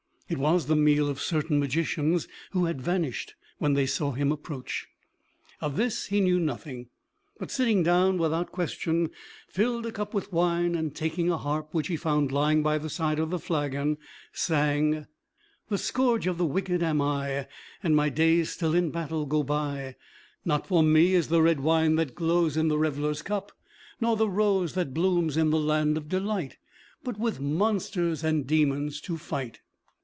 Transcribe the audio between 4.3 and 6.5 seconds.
approach. Of this he knew